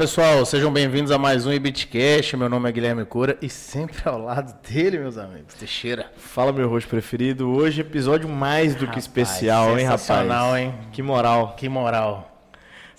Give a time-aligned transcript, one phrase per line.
[0.00, 2.34] Pessoal, sejam bem-vindos a mais um Ibitcast.
[2.34, 6.10] Meu nome é Guilherme Cura e sempre ao lado dele, meus amigos, Teixeira.
[6.16, 7.50] Fala, meu rosto preferido.
[7.50, 10.00] Hoje, episódio mais do que especial, hein, rapaz?
[10.00, 10.74] Sensacional, hein?
[10.90, 11.54] Que moral.
[11.54, 12.29] Que moral.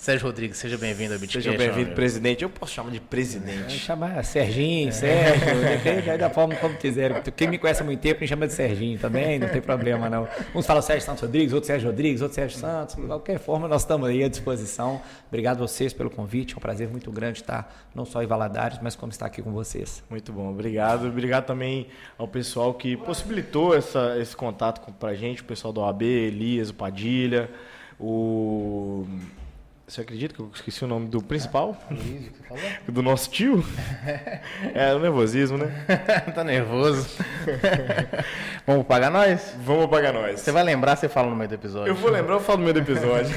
[0.01, 1.47] Sérgio Rodrigues, seja bem-vindo ao Bitcast.
[1.47, 2.41] Seja bem-vindo, presidente.
[2.41, 3.77] Eu posso chamar de presidente.
[3.77, 7.21] chamar Serginho, Sérgio, depende da forma como quiser.
[7.21, 10.27] Quem me conhece há muito tempo me chama de Serginho também, não tem problema não.
[10.55, 12.95] Uns falam Sérgio Santos Rodrigues, outros Sérgio Rodrigues, outros Sérgio Santos.
[12.95, 14.99] De qualquer forma, nós estamos aí à disposição.
[15.27, 18.79] Obrigado a vocês pelo convite, é um prazer muito grande estar não só em Valadares,
[18.81, 20.03] mas como estar aqui com vocês.
[20.09, 21.09] Muito bom, obrigado.
[21.09, 21.85] Obrigado também
[22.17, 26.71] ao pessoal que possibilitou essa, esse contato com, pra gente, o pessoal da OAB, Elias,
[26.71, 27.51] o Padilha,
[27.99, 29.05] o...
[29.91, 31.75] Você acredita que eu esqueci o nome do principal?
[31.89, 32.63] Que você falou?
[32.87, 33.61] Do nosso tio?
[34.73, 35.85] É, o nervosismo, né?
[36.33, 37.09] tá nervoso.
[38.65, 39.53] Vamos pagar nós?
[39.65, 40.39] Vamos pagar nós.
[40.39, 41.89] Você vai lembrar, você fala no meio do episódio.
[41.89, 43.35] Eu vou lembrar, eu falo no meio do episódio.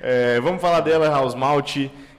[0.00, 1.74] É, vamos falar dela, House Malt,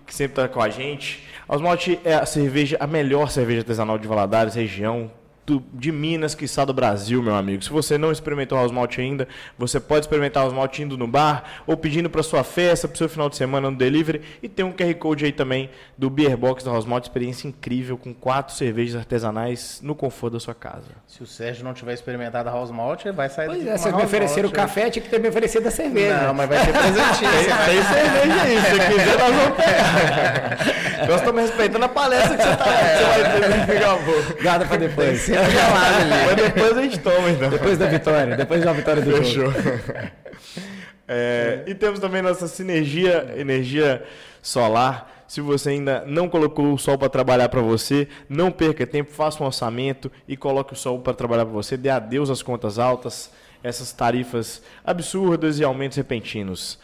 [0.05, 1.25] que sempre está com a gente.
[1.47, 5.09] House Malt é a cerveja, a melhor cerveja artesanal de Valadares, região
[5.47, 7.63] do- de Minas, que está do Brasil, meu amigo.
[7.63, 11.43] Se você não experimentou House Malt ainda, você pode experimentar House Malt indo no bar
[11.65, 14.21] ou pedindo para sua festa, para o seu final de semana no delivery.
[14.43, 17.97] E tem um QR Code aí também do Beer Box da House Malt, experiência incrível
[17.97, 20.83] com quatro cervejas artesanais no conforto da sua casa.
[21.07, 23.77] Se o Sérgio não tiver experimentado a House Malt, ele vai sair Pois daqui é,
[23.77, 24.55] vocês me ofereceram o Malt.
[24.67, 26.17] café, tinha que ter me oferecido a cerveja.
[26.23, 27.31] Não, mas vai ter presentinho.
[27.65, 30.57] Tem cerveja aí, se você quiser, nós vamos pegar.
[31.07, 34.41] Nós estamos respeitando a palestra que você, tá, que você vai ter no Fica Boa.
[34.41, 35.29] Guarda pra depois.
[35.49, 36.25] gelado ali.
[36.25, 37.49] Mas depois a gente toma, então.
[37.49, 39.51] depois da vitória, depois da vitória do jogo.
[39.51, 39.53] Fechou.
[41.09, 44.03] É, e temos também nossa sinergia, energia
[44.41, 45.23] solar.
[45.25, 49.41] Se você ainda não colocou o sol para trabalhar para você, não perca tempo, faça
[49.41, 51.77] um orçamento e coloque o sol para trabalhar para você.
[51.77, 53.31] Dê adeus às contas altas,
[53.63, 56.77] essas tarifas absurdas e aumentos repentinos.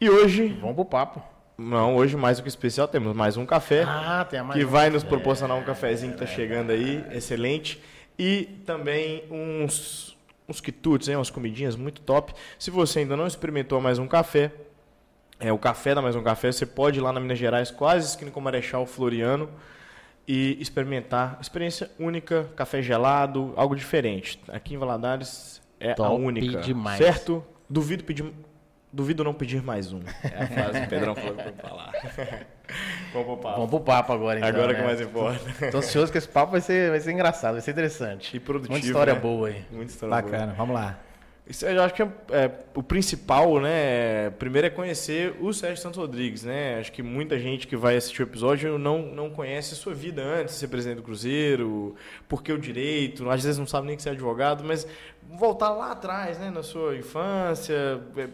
[0.00, 1.33] E hoje, Vamos pro papo.
[1.56, 3.84] Não, hoje mais do que especial, temos mais um café.
[3.86, 4.68] Ah, tem a mais que um.
[4.68, 7.80] vai nos proporcionar um cafezinho que está chegando aí, excelente.
[8.18, 10.16] E também uns,
[10.48, 12.32] uns quitutes, hein, umas comidinhas muito top.
[12.58, 14.52] Se você ainda não experimentou mais um café,
[15.40, 18.06] é o café da Mais Um Café, você pode ir lá na Minas Gerais, quase
[18.06, 19.48] esquina com o Marechal Floriano,
[20.26, 21.38] e experimentar.
[21.40, 24.40] Experiência única, café gelado, algo diferente.
[24.48, 26.60] Aqui em Valadares é a Top única.
[26.60, 26.98] demais.
[26.98, 27.44] Certo?
[27.68, 28.32] Duvido pedir.
[28.94, 30.00] Duvido não pedir mais um.
[30.22, 31.92] É a frase que o Pedrão falou pra falar.
[33.12, 33.56] Vamos pro papo.
[33.56, 34.48] Vamos pro papo agora, então.
[34.48, 34.78] Agora né?
[34.78, 35.70] que mais importa.
[35.72, 38.36] Tô ansioso que esse papo vai ser, vai ser engraçado, vai ser interessante.
[38.36, 38.72] E produtivo.
[38.72, 39.20] Muita história né?
[39.20, 39.64] boa aí.
[39.72, 40.22] Muita história boa.
[40.22, 40.96] Bacana, vamos lá.
[41.46, 44.30] Isso eu acho que é, é, o principal, né?
[44.38, 46.78] Primeiro é conhecer o Sérgio Santos Rodrigues, né?
[46.78, 50.22] Acho que muita gente que vai assistir o episódio não, não conhece a sua vida
[50.22, 51.94] antes de ser presidente do Cruzeiro,
[52.26, 54.86] por que o direito, às vezes não sabe nem que você é advogado, mas
[55.38, 56.50] voltar lá atrás, né?
[56.50, 58.28] Na sua infância, é,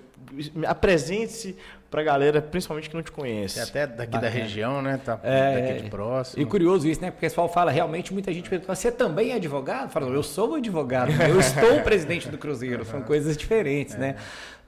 [0.68, 1.56] apresente-se
[1.90, 3.58] pra galera, principalmente que não te conhece.
[3.58, 4.30] É até daqui da Bacana.
[4.42, 5.00] região, né?
[5.04, 5.82] Tá É, daqui é.
[5.82, 6.42] de próximo.
[6.42, 7.10] E curioso isso, né?
[7.10, 9.90] Porque o pessoal fala, realmente, muita gente pergunta, você também é advogado?
[9.90, 14.14] Fala, eu sou advogado, eu estou o presidente do Cruzeiro, são coisas diferentes, né?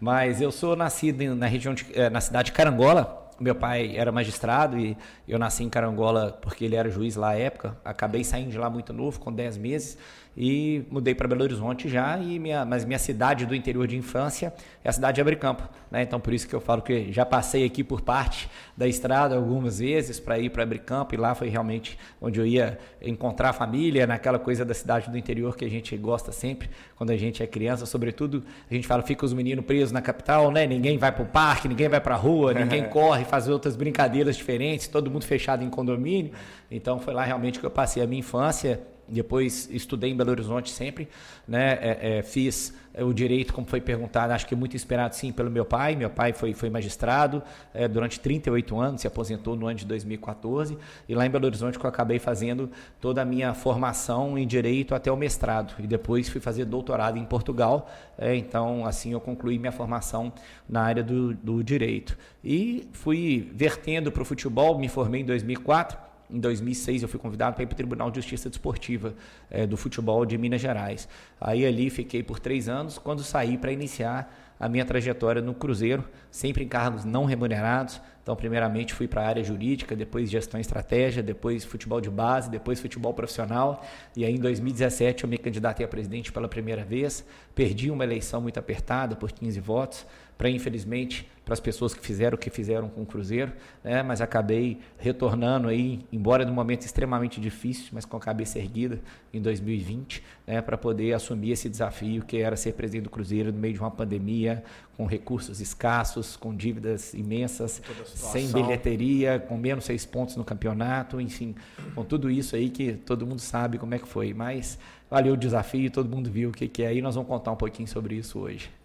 [0.00, 4.10] Mas eu sou nascido na região, de, eh, na cidade de Carangola, meu pai era
[4.12, 4.96] magistrado e
[5.28, 8.68] eu nasci em Carangola porque ele era juiz lá à época, acabei saindo de lá
[8.68, 9.96] muito novo, com 10 meses,
[10.36, 14.52] e mudei para Belo Horizonte já, e minha, mas minha cidade do interior de infância
[14.82, 16.02] é a cidade de Abricampo, né?
[16.02, 19.78] Então por isso que eu falo que já passei aqui por parte da estrada algumas
[19.78, 24.06] vezes para ir para Abricampo, e lá foi realmente onde eu ia encontrar a família,
[24.06, 27.46] naquela coisa da cidade do interior que a gente gosta sempre, quando a gente é
[27.46, 30.66] criança, sobretudo, a gente fala, fica os meninos presos na capital, né?
[30.66, 34.36] Ninguém vai para o parque, ninguém vai para a rua, ninguém corre, faz outras brincadeiras
[34.36, 36.32] diferentes, todo mundo fechado em condomínio.
[36.70, 38.80] Então foi lá realmente que eu passei a minha infância.
[39.08, 41.08] Depois estudei em Belo Horizonte sempre,
[41.46, 41.78] né?
[41.80, 45.50] É, é, fiz é, o direito, como foi perguntado, acho que muito esperado sim pelo
[45.50, 45.96] meu pai.
[45.96, 47.42] Meu pai foi, foi magistrado
[47.72, 50.76] é, durante 38 anos, se aposentou no ano de 2014.
[51.08, 54.94] E lá em Belo Horizonte que eu acabei fazendo toda a minha formação em direito
[54.94, 55.74] até o mestrado.
[55.78, 57.90] E depois fui fazer doutorado em Portugal.
[58.18, 60.32] É, então, assim, eu concluí minha formação
[60.68, 62.16] na área do, do direito.
[62.44, 66.11] E fui vertendo para o futebol, me formei em 2004.
[66.32, 69.14] Em 2006 eu fui convidado para ir para o Tribunal de Justiça Desportiva
[69.50, 71.06] eh, do futebol de Minas Gerais.
[71.38, 76.04] Aí ali fiquei por três anos, quando saí para iniciar a minha trajetória no Cruzeiro,
[76.30, 78.00] sempre em cargos não remunerados.
[78.22, 82.48] Então, primeiramente fui para a área jurídica, depois gestão e estratégia, depois futebol de base,
[82.48, 83.84] depois futebol profissional.
[84.16, 87.24] E aí em 2017 eu me candidatei a presidente pela primeira vez,
[87.54, 90.06] perdi uma eleição muito apertada por 15 votos
[90.42, 93.52] para infelizmente para as pessoas que fizeram o que fizeram com o Cruzeiro,
[93.84, 94.02] né?
[94.02, 99.00] mas acabei retornando aí, embora num momento extremamente difícil, mas com a cabeça erguida
[99.32, 100.60] em 2020, né?
[100.60, 103.90] para poder assumir esse desafio que era ser presidente do Cruzeiro no meio de uma
[103.90, 104.64] pandemia,
[104.96, 107.80] com recursos escassos, com dívidas imensas,
[108.12, 111.54] sem bilheteria, com menos seis pontos no campeonato, enfim,
[111.94, 114.76] com tudo isso aí que todo mundo sabe como é que foi, mas
[115.08, 117.56] valeu o desafio, todo mundo viu o que, que é e nós vamos contar um
[117.56, 118.81] pouquinho sobre isso hoje.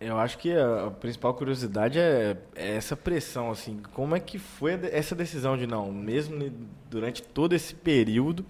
[0.00, 4.80] Eu acho que a principal curiosidade é, é, essa pressão, assim, como é que foi
[4.90, 6.50] essa decisão de não, mesmo
[6.88, 8.46] durante todo esse período,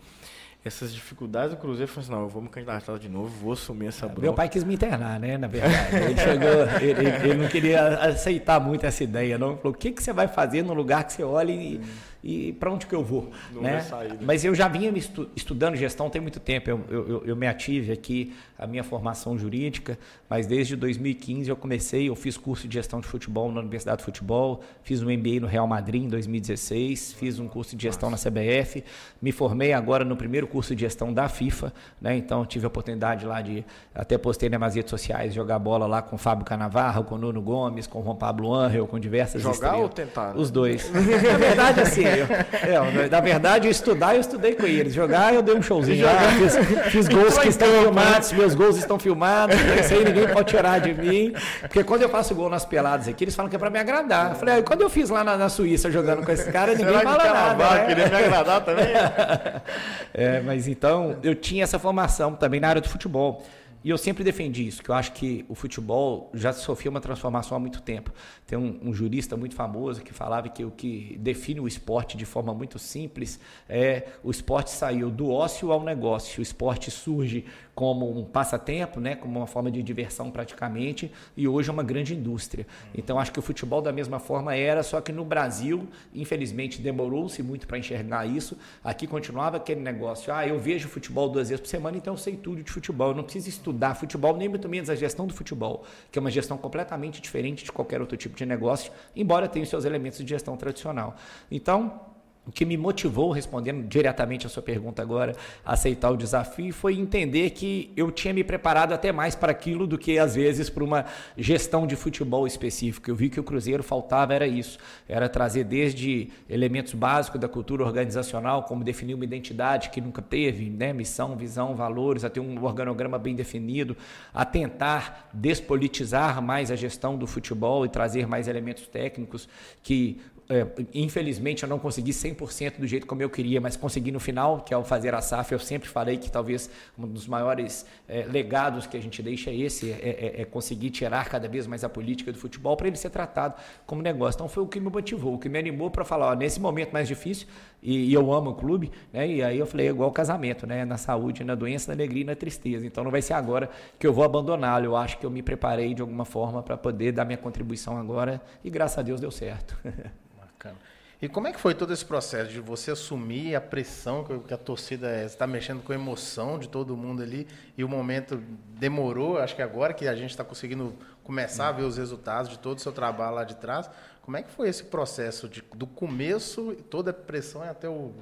[0.65, 3.89] essas dificuldades do Cruzeiro, falou assim, não, eu vou me candidatar de novo, vou assumir
[3.89, 4.23] essa bronca.
[4.23, 5.97] Meu pai quis me internar, né, na verdade.
[5.97, 9.49] Ele chegou, ele, ele, não queria aceitar muito essa ideia, não.
[9.49, 11.79] Ele falou, o que, que você vai fazer no lugar que você olha e...
[11.79, 13.31] Hum e para onde que eu vou.
[13.53, 13.85] Não né?
[14.21, 16.71] Mas eu já vinha estu estudando gestão tem muito tempo.
[16.71, 22.09] Eu, eu, eu, me ative aqui a minha formação jurídica, mas desde 2015 eu comecei,
[22.09, 25.47] eu fiz curso de gestão de futebol na Universidade de Futebol, fiz um MBA no
[25.47, 28.31] Real Madrid em 2016, fiz um curso de gestão Nossa.
[28.31, 28.85] na CBF,
[29.21, 32.17] me formei agora no primeiro curso de gestão da FIFA, né?
[32.17, 33.65] então tive a oportunidade lá de,
[33.95, 37.41] até postei nas redes sociais, jogar bola lá com o Fábio Canavarro, com o Nuno
[37.41, 39.81] Gomes, com o Juan Pablo Angel, com diversas Jogar estrelas.
[39.81, 40.37] ou tentar?
[40.37, 40.91] Os dois.
[40.93, 44.93] na verdade, assim, eu, na verdade, estudar eu estudei com eles.
[44.93, 46.07] Jogar eu dei um showzinho
[46.39, 46.57] fiz,
[46.91, 50.95] fiz gols que estão filmados, meus gols estão filmados, isso aí ninguém pode tirar de
[50.95, 51.33] mim.
[51.61, 54.31] Porque quando eu faço gol nas peladas aqui, eles falam que é para me agradar.
[54.31, 57.01] Eu falei, ah, quando eu fiz lá na, na, Suíça jogando com esse cara, ninguém
[57.01, 57.75] fala nada.
[57.75, 57.87] Né?
[57.87, 58.87] Queria me agradar também?
[60.15, 63.43] é, mas então, eu tinha essa formação também na área do futebol.
[63.83, 67.57] E eu sempre defendi isso, que eu acho que o futebol já sofreu uma transformação
[67.57, 68.13] há muito tempo.
[68.47, 72.27] Tem um, um, jurista muito famoso que falava que o que define o esporte de
[72.27, 76.41] forma muito simples é o esporte saiu do ócio ao negócio.
[76.41, 81.71] O esporte surge como um passatempo, né, como uma forma de diversão praticamente, e hoje
[81.71, 82.67] é uma grande indústria.
[82.95, 87.43] Então acho que o futebol da mesma forma era, só que no Brasil, infelizmente, demorou-se
[87.43, 88.57] muito para enxergar isso.
[88.83, 92.37] Aqui continuava aquele negócio, ah, eu vejo futebol duas vezes por semana, então eu sei
[92.37, 93.09] tudo de futebol.
[93.09, 96.31] Eu não preciso estudar futebol, nem muito menos a gestão do futebol, que é uma
[96.31, 100.29] gestão completamente diferente de qualquer outro tipo de negócio, embora tenha os seus elementos de
[100.29, 101.17] gestão tradicional.
[101.51, 102.10] Então,
[102.51, 106.99] o que me motivou, respondendo diretamente a sua pergunta agora, a aceitar o desafio foi
[106.99, 110.83] entender que eu tinha me preparado até mais para aquilo do que, às vezes, para
[110.83, 111.05] uma
[111.39, 113.09] gestão de futebol específico.
[113.09, 114.81] Eu vi que o Cruzeiro faltava, era isso.
[115.09, 120.69] Era trazer desde elementos básicos da cultura organizacional, como definir uma identidade que nunca teve,
[120.69, 120.93] né?
[120.93, 123.97] missão, visão, valores, a ter um organograma bem definido,
[124.35, 129.49] a tentar despolitizar mais a gestão do futebol e trazer mais elementos técnicos
[129.85, 130.21] que
[130.51, 134.61] é, infelizmente eu não consegui 100% do jeito como eu queria, mas consegui no final,
[134.63, 135.53] que é o fazer a SAF.
[135.53, 136.69] Eu sempre falei que talvez
[136.99, 140.91] um dos maiores é, legados que a gente deixa é esse, é, é, é conseguir
[140.91, 143.55] tirar cada vez mais a política do futebol para ele ser tratado
[143.87, 144.39] como negócio.
[144.39, 146.93] Então foi o que me motivou, o que me animou para falar, ó, nesse momento
[146.93, 147.47] mais difícil,
[147.81, 149.27] e, e, eu amo o clube, né?
[149.27, 150.85] E aí eu falei, é igual casamento, né?
[150.85, 152.85] Na saúde, na doença, na alegria e na tristeza.
[152.85, 154.85] Então não vai ser agora que eu vou abandoná-lo.
[154.85, 158.43] Eu acho que eu me preparei de alguma forma para poder dar minha contribuição agora
[158.65, 159.79] e graças a Deus deu certo.
[160.61, 160.77] Bacana.
[161.23, 164.57] E como é que foi todo esse processo de você assumir a pressão que a
[164.57, 167.47] torcida está mexendo com a emoção de todo mundo ali
[167.77, 168.43] e o momento
[168.79, 169.39] demorou?
[169.39, 172.79] Acho que agora que a gente está conseguindo começar a ver os resultados de todo
[172.79, 173.91] o seu trabalho lá de trás,
[174.23, 178.13] como é que foi esse processo de, do começo, toda a pressão até o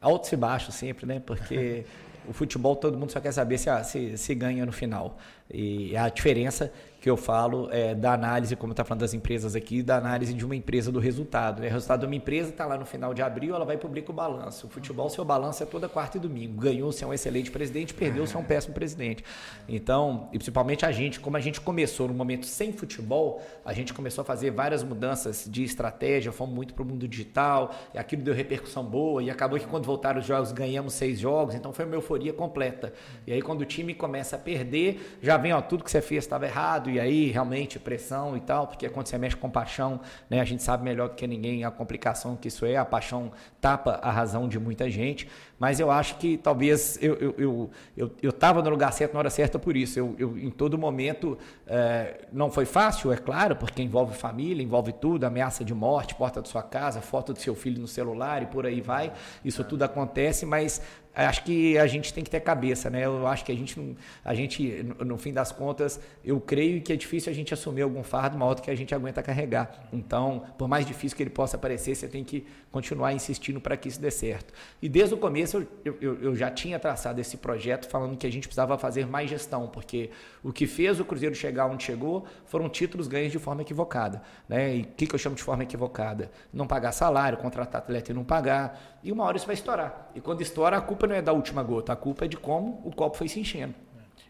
[0.00, 1.22] altos e baixos sempre, né?
[1.24, 1.84] Porque
[2.26, 5.16] o futebol todo mundo só quer saber se, se, se ganha no final.
[5.48, 9.82] E a diferença que eu falo é, da análise, como está falando das empresas aqui,
[9.82, 11.60] da análise de uma empresa do resultado.
[11.60, 11.66] Né?
[11.66, 14.14] O resultado de uma empresa está lá no final de abril, ela vai publicar o
[14.14, 14.68] balanço.
[14.68, 16.60] O futebol, seu balanço é toda quarta e domingo.
[16.60, 19.24] Ganhou, se é um excelente presidente, perdeu, se é um péssimo presidente.
[19.68, 23.92] Então, e principalmente a gente, como a gente começou no momento sem futebol, a gente
[23.92, 28.22] começou a fazer várias mudanças de estratégia, fomos muito para o mundo digital, e aquilo
[28.22, 31.84] deu repercussão boa, e acabou que quando voltaram os jogos, ganhamos seis jogos, então foi
[31.84, 32.92] uma euforia completa.
[33.26, 36.22] E aí, quando o time começa a perder, já vem, ó, tudo que você fez
[36.22, 40.40] estava errado, e aí realmente pressão e tal, porque quando você mexe com paixão, né,
[40.40, 43.98] a gente sabe melhor do que ninguém a complicação que isso é, a paixão tapa
[44.02, 48.32] a razão de muita gente, mas eu acho que talvez eu eu eu eu, eu
[48.32, 49.98] tava no lugar certo na hora certa por isso.
[49.98, 54.92] Eu, eu em todo momento é, não foi fácil, é claro, porque envolve família, envolve
[54.92, 58.46] tudo, ameaça de morte, porta da sua casa, foto do seu filho no celular e
[58.46, 59.12] por aí vai.
[59.44, 60.82] Isso tudo acontece, mas
[61.14, 63.04] acho que a gente tem que ter cabeça, né?
[63.04, 66.96] Eu acho que a gente, a gente, no fim das contas, eu creio que é
[66.96, 69.88] difícil a gente assumir algum fardo maior do que a gente aguenta carregar.
[69.92, 73.86] Então, por mais difícil que ele possa parecer, você tem que continuar insistindo para que
[73.86, 74.52] isso dê certo.
[74.80, 78.32] E desde o começo eu, eu, eu, já tinha traçado esse projeto falando que a
[78.32, 80.10] gente precisava fazer mais gestão, porque
[80.42, 84.22] o que fez o Cruzeiro chegar onde chegou foram títulos ganhos de forma equivocada.
[84.48, 84.76] Né?
[84.76, 86.30] E o que, que eu chamo de forma equivocada?
[86.52, 88.98] Não pagar salário, contratar atleta e não pagar.
[89.04, 90.10] E uma hora isso vai estourar.
[90.14, 92.80] E quando estoura, a culpa não é da última gota, a culpa é de como
[92.84, 93.74] o copo foi se enchendo.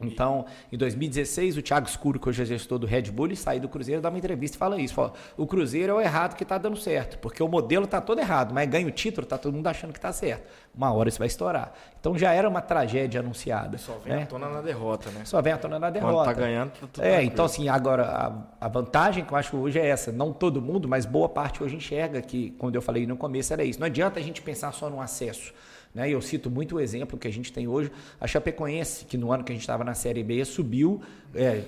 [0.01, 3.61] Então, em 2016, o Thiago Escuro, que hoje é gestor do Red Bull, ele sai
[3.61, 4.95] do Cruzeiro, dá uma entrevista e fala isso.
[4.95, 8.19] Fala, o Cruzeiro é o errado que está dando certo, porque o modelo está todo
[8.19, 10.49] errado, mas ganha o título, está todo mundo achando que está certo.
[10.75, 11.73] Uma hora isso vai estourar.
[12.01, 13.79] Então já era uma tragédia anunciada.
[13.79, 14.23] Só vem né?
[14.23, 15.25] à tona na derrota, né?
[15.25, 16.15] Só vem à tona na derrota.
[16.15, 17.33] Quando tá ganhando, tá tudo É, tranquilo.
[17.33, 20.11] então assim, agora a, a, vantagem que eu acho hoje é essa.
[20.11, 23.63] Não todo mundo, mas boa parte hoje enxerga que, quando eu falei no começo, era
[23.63, 23.79] isso.
[23.79, 25.53] Não adianta a gente pensar só no acesso.
[25.95, 26.11] Né?
[26.11, 29.45] Eu cito muito o exemplo que a gente tem hoje, a Chapecoense, que no ano
[29.45, 31.01] que a gente estava na Série B subiu,
[31.35, 31.63] é,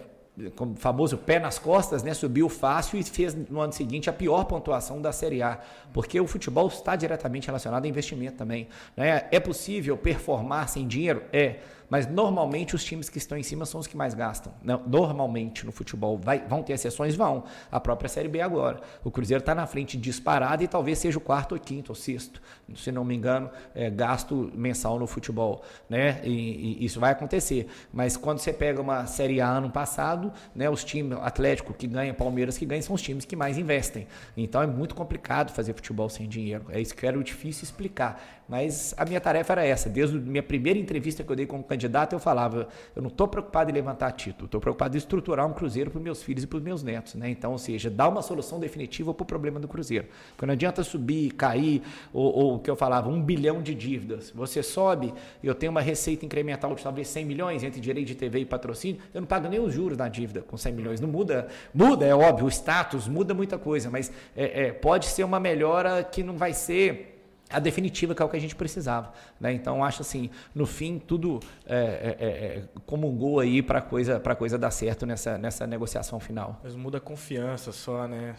[0.57, 2.13] como famoso pé nas costas, né?
[2.13, 5.61] subiu fácil e fez no ano seguinte a pior pontuação da Série A,
[5.93, 8.69] porque o futebol está diretamente relacionado a investimento também.
[8.97, 9.27] Né?
[9.31, 11.23] É possível performar sem dinheiro?
[11.33, 11.57] É.
[11.95, 14.53] Mas normalmente os times que estão em cima são os que mais gastam.
[14.85, 16.19] Normalmente no futebol.
[16.19, 17.15] Vai, vão ter exceções?
[17.15, 17.45] Vão.
[17.71, 18.81] A própria Série B agora.
[19.05, 22.43] O Cruzeiro está na frente disparado e talvez seja o quarto, ou quinto, ou sexto,
[22.75, 25.63] se não me engano, é, gasto mensal no futebol.
[25.89, 26.21] Né?
[26.25, 27.69] E, e, isso vai acontecer.
[27.93, 32.13] Mas quando você pega uma Série A ano passado, né, os times Atlético que ganha,
[32.13, 34.09] Palmeiras que ganha, são os times que mais investem.
[34.37, 36.65] Então é muito complicado fazer futebol sem dinheiro.
[36.71, 38.21] É isso que era difícil explicar.
[38.49, 39.89] Mas a minha tarefa era essa.
[39.89, 43.29] Desde a minha primeira entrevista que eu dei como candidato, eu falava: eu não estou
[43.29, 46.47] preocupado em levantar título, estou preocupado em estruturar um Cruzeiro para os meus filhos e
[46.47, 47.15] para os meus netos.
[47.15, 47.31] Né?
[47.31, 50.07] Então, ou seja, dar uma solução definitiva para o problema do Cruzeiro.
[50.31, 54.31] Porque não adianta subir, cair, ou o que eu falava, um bilhão de dívidas.
[54.35, 55.13] Você sobe,
[55.43, 59.01] eu tenho uma receita incremental de talvez 100 milhões entre direito de TV e patrocínio,
[59.13, 61.01] eu não pago nem os juros da dívida com 100 milhões.
[61.01, 65.25] Não muda, muda, é óbvio, o status muda muita coisa, mas é, é, pode ser
[65.25, 67.14] uma melhora que não vai ser
[67.51, 69.13] a definitiva que é o que a gente precisava.
[69.41, 69.53] Né?
[69.53, 74.59] Então, acho assim, no fim, tudo é, é, é, comungou aí para a coisa, coisa
[74.59, 76.61] dar certo nessa, nessa negociação final.
[76.63, 78.35] Mas muda a confiança só, né?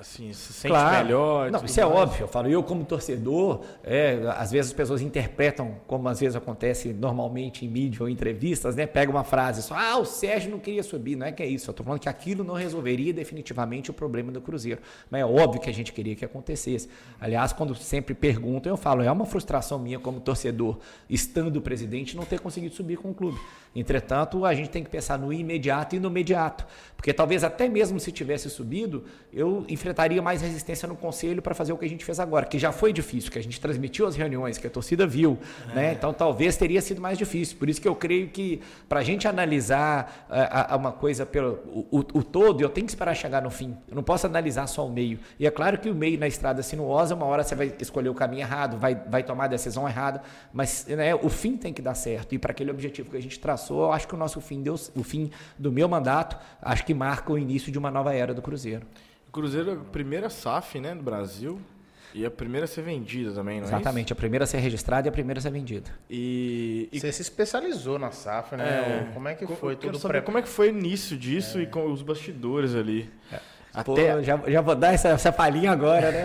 [0.00, 1.04] Assim, se sente claro.
[1.04, 1.50] melhor.
[1.50, 1.96] Não, isso é mais.
[1.96, 2.24] é óbvio.
[2.24, 6.92] Eu falo, eu como torcedor, é, às vezes as pessoas interpretam, como às vezes acontece
[6.92, 8.86] normalmente em mídia ou entrevistas, né?
[8.86, 11.16] Pega uma frase só, ah, o Sérgio não queria subir.
[11.16, 11.68] Não é que é isso.
[11.68, 14.80] Eu estou falando que aquilo não resolveria definitivamente o problema do Cruzeiro.
[15.10, 16.88] Mas é óbvio que a gente queria que acontecesse.
[17.20, 20.78] Aliás, quando sempre perguntam, eu falo, é uma frustração minha como torcedor,
[21.10, 23.38] estando presidente, não ter conseguido subir com o clube.
[23.74, 26.66] Entretanto, a gente tem que pensar no imediato e no imediato.
[26.96, 29.87] Porque talvez até mesmo se tivesse subido, eu enfrentaria
[30.22, 32.92] mais resistência no conselho para fazer o que a gente fez agora, que já foi
[32.92, 35.38] difícil, que a gente transmitiu as reuniões, que a torcida viu.
[35.70, 35.74] É.
[35.74, 35.92] Né?
[35.92, 37.56] Então talvez teria sido mais difícil.
[37.58, 41.58] Por isso que eu creio que para a gente analisar uh, uma coisa pelo
[41.90, 43.76] o, o, todo, eu tenho que esperar chegar no fim.
[43.88, 45.18] Eu não posso analisar só o meio.
[45.38, 48.14] E é claro que o meio na estrada sinuosa, uma hora você vai escolher o
[48.14, 51.94] caminho errado, vai, vai tomar a decisão errada, mas né, o fim tem que dar
[51.94, 52.34] certo.
[52.34, 54.74] E para aquele objetivo que a gente traçou, eu acho que o nosso fim deu,
[54.94, 58.42] o fim do meu mandato, acho que marca o início de uma nova era do
[58.42, 58.86] Cruzeiro.
[59.28, 61.60] O Cruzeiro é a primeira SAF né, do Brasil.
[62.14, 64.58] E a primeira a ser vendida também, não é Exatamente, é a primeira a ser
[64.58, 65.90] registrada e a primeira a ser vendida.
[66.08, 66.98] E, e...
[66.98, 68.64] Você se especializou na SAF, né?
[69.10, 70.22] É, como é que foi tudo pré...
[70.22, 71.62] Como é que foi o início disso é.
[71.62, 73.10] e com os bastidores ali?
[73.30, 73.38] É.
[73.74, 74.14] Até...
[74.14, 76.24] Pô, já, já vou dar essa, essa palhinha agora, né?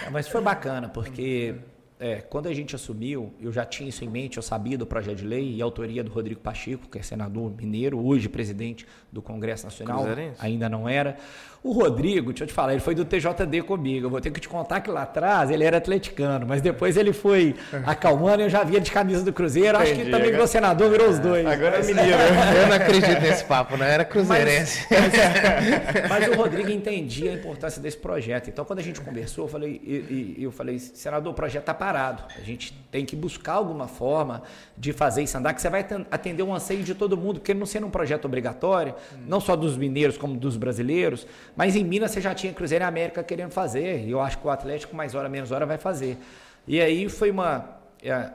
[0.10, 1.56] Mas foi bacana, porque
[2.04, 5.16] é, quando a gente assumiu, eu já tinha isso em mente, eu sabia do projeto
[5.16, 9.64] de lei e autoria do Rodrigo Pacheco, que é senador mineiro, hoje presidente do Congresso
[9.64, 10.04] Nacional,
[10.38, 11.16] ainda não era.
[11.64, 14.04] O Rodrigo, deixa eu te falar, ele foi do TJD comigo.
[14.04, 17.10] Eu vou ter que te contar que lá atrás ele era atleticano, mas depois ele
[17.10, 17.54] foi
[17.86, 19.78] acalmando e eu já via de camisa do Cruzeiro.
[19.78, 21.46] Entendi, Acho que também virou senador, virou os dois.
[21.46, 22.18] Agora é mineiro.
[22.60, 24.86] eu não acredito nesse papo, não era cruzeirense.
[24.90, 28.50] Mas, mas, mas, o Rodrigo entendia a importância desse projeto.
[28.50, 29.80] Então, quando a gente conversou, eu falei,
[30.36, 32.24] eu, eu falei senador, o projeto está parado.
[32.36, 34.42] A gente tem que buscar alguma forma
[34.76, 37.64] de fazer isso andar, que você vai atender um anseio de todo mundo, porque não
[37.64, 38.94] sendo um projeto obrigatório,
[39.26, 42.86] não só dos mineiros como dos brasileiros, mas em Minas você já tinha Cruzeiro e
[42.86, 46.18] América querendo fazer, e eu acho que o Atlético mais hora menos hora vai fazer.
[46.66, 47.83] E aí foi uma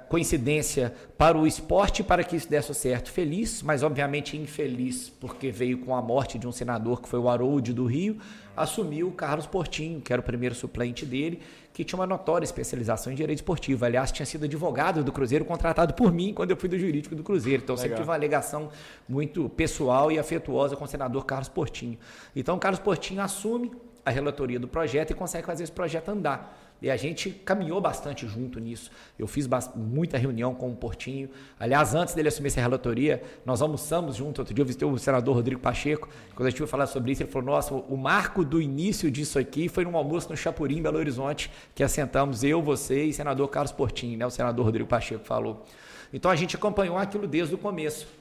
[0.08, 3.12] coincidência para o esporte para que isso desse certo.
[3.12, 7.30] Feliz, mas obviamente infeliz, porque veio com a morte de um senador que foi o
[7.30, 8.18] Harold do Rio,
[8.58, 11.40] assumiu o Carlos Portinho, que era o primeiro suplente dele,
[11.72, 13.86] que tinha uma notória especialização em direito esportivo.
[13.86, 17.24] Aliás, tinha sido advogado do Cruzeiro, contratado por mim quando eu fui do jurídico do
[17.24, 17.64] Cruzeiro.
[17.64, 17.84] Então, Legal.
[17.84, 18.70] sempre tive uma alegação
[19.08, 21.98] muito pessoal e afetuosa com o senador Carlos Portinho.
[22.36, 23.72] Então, o Carlos Portinho assume,
[24.06, 26.58] a relatoria do projeto e consegue fazer esse projeto andar.
[26.82, 28.90] E a gente caminhou bastante junto nisso.
[29.18, 31.30] Eu fiz muita reunião com o Portinho.
[31.60, 34.40] Aliás, antes dele assumir essa relatoria, nós almoçamos junto.
[34.40, 36.08] Outro dia eu visitei o senador Rodrigo Pacheco.
[36.34, 39.38] Quando a gente foi falar sobre isso, ele falou: Nossa, o marco do início disso
[39.38, 43.48] aqui foi num almoço no Chapurim, Belo Horizonte, que assentamos eu, você e o senador
[43.50, 44.26] Carlos Portinho, né?
[44.26, 45.66] O senador Rodrigo Pacheco falou.
[46.14, 48.19] Então a gente acompanhou aquilo desde o começo.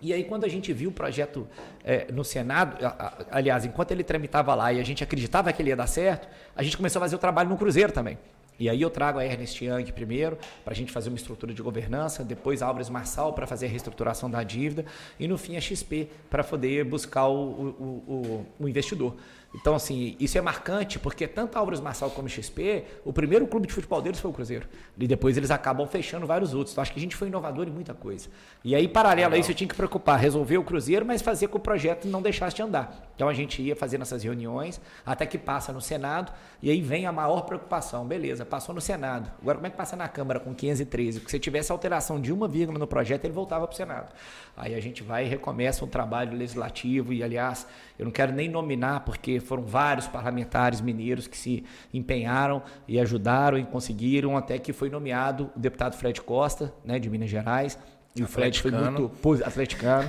[0.00, 1.48] E aí, quando a gente viu o projeto
[1.84, 2.76] é, no Senado,
[3.30, 6.62] aliás, enquanto ele tramitava lá e a gente acreditava que ele ia dar certo, a
[6.62, 8.16] gente começou a fazer o trabalho no Cruzeiro também.
[8.60, 11.62] E aí eu trago a Ernest Young primeiro, para a gente fazer uma estrutura de
[11.62, 14.84] governança, depois a Álvares Marçal para fazer a reestruturação da dívida,
[15.18, 19.14] e no fim a XP para poder buscar o, o, o, o investidor.
[19.54, 23.46] Então, assim, isso é marcante porque tanto a Álvares Marçal como o XP, o primeiro
[23.46, 24.68] clube de futebol deles foi o Cruzeiro.
[24.98, 26.72] E depois eles acabam fechando vários outros.
[26.72, 28.28] Então, acho que a gente foi inovador em muita coisa.
[28.62, 31.56] E aí, paralelo a isso, eu tinha que preocupar, resolver o Cruzeiro, mas fazer com
[31.56, 33.10] o projeto não deixasse de andar.
[33.14, 36.30] Então, a gente ia fazendo essas reuniões, até que passa no Senado,
[36.62, 38.06] e aí vem a maior preocupação.
[38.06, 39.30] Beleza, passou no Senado.
[39.40, 41.20] Agora, como é que passa na Câmara com 513?
[41.20, 44.12] Porque se tivesse alteração de uma vírgula no projeto, ele voltava para o Senado.
[44.60, 47.64] Aí a gente vai e recomeça um trabalho legislativo, e aliás,
[47.96, 53.56] eu não quero nem nominar, porque foram vários parlamentares mineiros que se empenharam e ajudaram
[53.56, 57.78] e conseguiram, até que foi nomeado o deputado Fred Costa, né, de Minas Gerais,
[58.16, 59.12] e o Fred foi muito
[59.44, 60.08] atleticano.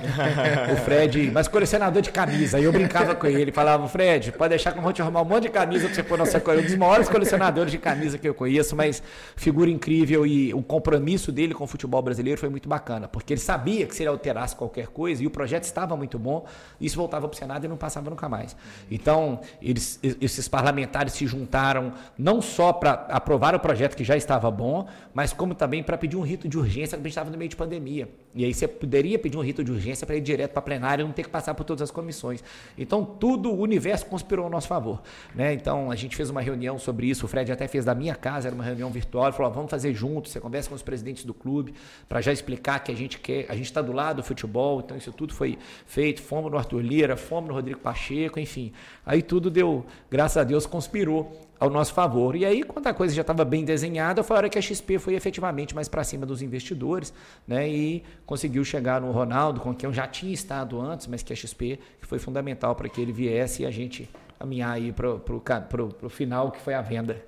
[0.72, 2.56] o Fred, mas colecionador de camisa.
[2.56, 5.24] Aí eu brincava com ele, falava, Fred, pode deixar que eu vou te arrumar um
[5.24, 8.28] monte de camisa pra você pôr na sua Um dos maiores colecionadores de camisa que
[8.28, 9.02] eu conheço, mas
[9.36, 13.40] figura incrível e o compromisso dele com o futebol brasileiro foi muito bacana, porque ele
[13.40, 16.46] sabia que se ele alterasse qualquer coisa, e o projeto estava muito bom,
[16.80, 18.56] isso voltava para o Senado e não passava nunca mais.
[18.90, 24.50] Então, eles, esses parlamentares se juntaram não só para aprovar o projeto que já estava
[24.50, 27.38] bom, mas como também para pedir um rito de urgência, porque a gente estava no
[27.38, 28.08] meio de pandemia pandemia.
[28.32, 31.04] E aí você poderia pedir um rito de urgência para ir direto para plenário e
[31.04, 32.44] não ter que passar por todas as comissões.
[32.78, 35.02] Então, tudo, o universo conspirou ao nosso favor.
[35.34, 35.52] Né?
[35.52, 38.46] Então, a gente fez uma reunião sobre isso, o Fred até fez da minha casa,
[38.46, 41.74] era uma reunião virtual, falou, vamos fazer juntos, você conversa com os presidentes do clube,
[42.08, 44.96] para já explicar que a gente quer, a gente está do lado do futebol, então
[44.96, 48.72] isso tudo foi feito, fomos no Arthur Lira, fomos no Rodrigo Pacheco, enfim.
[49.04, 52.34] Aí tudo deu, graças a Deus, conspirou ao nosso favor.
[52.34, 54.98] E aí, quando a coisa já estava bem desenhada, foi a hora que a XP
[54.98, 57.12] foi efetivamente mais para cima dos investidores,
[57.46, 57.68] né?
[57.68, 61.36] E conseguiu chegar no Ronaldo, com quem eu já tinha estado antes, mas que a
[61.36, 66.08] XP que foi fundamental para que ele viesse e a gente caminhar aí para o
[66.08, 67.22] final, que foi a venda.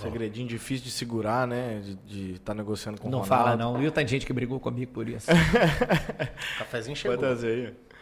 [0.00, 1.80] Segredinho difícil de segurar, né?
[2.06, 3.44] De estar tá negociando com não o Ronaldo.
[3.44, 3.78] Não fala, não.
[3.80, 3.90] Viu?
[3.90, 5.28] Tem gente que brigou comigo por isso.
[6.58, 7.16] Cafézinho chegou.
[7.16, 7.93] Pode trazer aí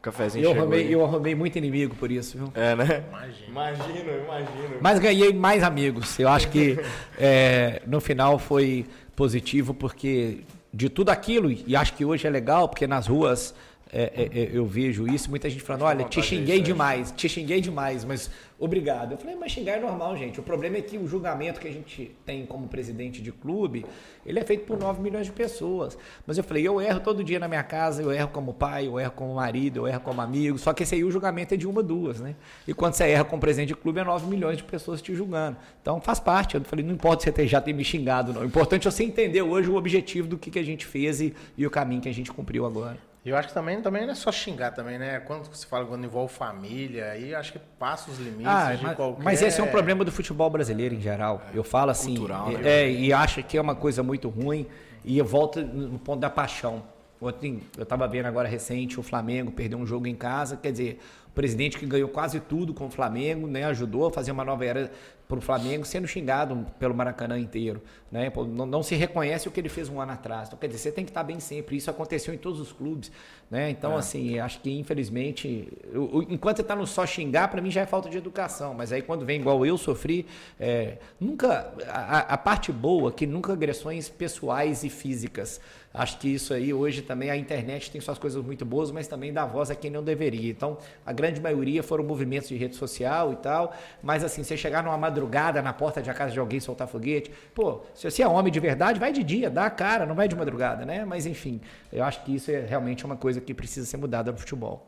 [0.00, 2.52] cafezinho eu arrumei, eu arrumei muito inimigo por isso, viu?
[2.54, 3.04] É, né?
[3.08, 3.48] Imagino.
[3.48, 4.78] Imagino, imagino.
[4.80, 6.18] Mas ganhei mais amigos.
[6.18, 6.78] Eu acho que
[7.18, 10.40] é, no final foi positivo porque
[10.72, 13.54] de tudo aquilo, e acho que hoje é legal, porque nas ruas
[13.92, 17.60] é, é, é, eu vejo isso, muita gente falando, olha, te xinguei demais, te xinguei
[17.60, 19.12] demais, mas obrigado.
[19.12, 20.38] Eu falei, mas xingar é normal, gente.
[20.38, 23.84] O problema é que o julgamento que a gente tem como presidente de clube,
[24.24, 25.98] ele é feito por 9 milhões de pessoas.
[26.24, 29.00] Mas eu falei, eu erro todo dia na minha casa, eu erro como pai, eu
[29.00, 31.66] erro como marido, eu erro como amigo, só que esse aí o julgamento é de
[31.66, 32.36] uma, duas, né?
[32.68, 35.56] E quando você erra como presidente de clube, é 9 milhões de pessoas te julgando.
[35.82, 36.54] Então faz parte.
[36.54, 38.42] Eu falei, não importa você ter, já ter me xingado, não.
[38.42, 41.34] O importante é você entender hoje o objetivo do que, que a gente fez e,
[41.56, 43.09] e o caminho que a gente cumpriu agora.
[43.24, 45.20] Eu acho que também, também não é só xingar também, né?
[45.20, 48.96] Quando você fala quando envolve família, aí acho que passa os limites ah, de mas,
[48.96, 49.22] qualquer...
[49.22, 51.42] Mas esse é um problema do futebol brasileiro em geral.
[51.52, 52.60] Eu falo assim, Cultural, né?
[52.64, 54.66] é, e acho que é uma coisa muito ruim,
[55.04, 56.82] e eu volto no ponto da paixão.
[57.20, 60.98] Ontem, eu estava vendo agora recente, o Flamengo perdeu um jogo em casa, quer dizer,
[61.28, 64.64] o presidente que ganhou quase tudo com o Flamengo, né, ajudou a fazer uma nova
[64.64, 64.90] era
[65.30, 67.80] para o Flamengo, sendo xingado pelo Maracanã inteiro.
[68.10, 68.32] Né?
[68.48, 70.48] Não, não, se reconhece o que ele fez um ano atrás.
[70.48, 71.76] Então, quer dizer, você tem que estar bem sempre.
[71.76, 73.12] Isso aconteceu em todos os clubes.
[73.48, 73.70] Né?
[73.70, 73.98] Então, é.
[73.98, 77.86] assim, acho que infelizmente, eu, enquanto você está no só xingar, para mim já é
[77.86, 78.74] falta de educação.
[78.74, 80.26] Mas aí quando vem igual eu sofri,
[80.58, 81.72] é, nunca.
[81.88, 85.60] A, a parte boa, que nunca agressões pessoais e físicas.
[85.92, 89.32] Acho que isso aí hoje também a internet tem suas coisas muito boas, mas também
[89.32, 90.48] dá voz a quem não deveria.
[90.48, 94.84] Então, a grande maioria foram movimentos de rede social e tal, mas assim, você chegar
[94.84, 98.52] numa madrugada na porta de casa de alguém soltar foguete, pô, se você é homem
[98.52, 101.04] de verdade, vai de dia, dá a cara, não vai de madrugada, né?
[101.04, 101.60] Mas enfim,
[101.92, 104.86] eu acho que isso é realmente uma coisa que precisa ser mudada no futebol.